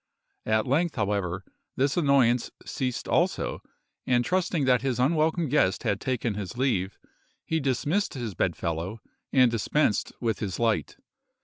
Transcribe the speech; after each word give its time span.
At 0.47 0.65
length, 0.65 0.95
however, 0.95 1.45
this 1.75 1.95
annoyance 1.95 2.49
ceased 2.65 3.07
also; 3.07 3.61
and 4.07 4.25
trusting 4.25 4.65
that 4.65 4.81
his 4.81 4.99
unwelcome 4.99 5.47
guest 5.47 5.83
had 5.83 6.01
taken 6.01 6.33
his 6.33 6.57
leave, 6.57 6.97
he 7.45 7.59
dismissed 7.59 8.15
his 8.15 8.33
bedfellow, 8.33 8.99
and 9.31 9.51
dispensed 9.51 10.11
with 10.19 10.39
his 10.39 10.57
light. 10.59 10.97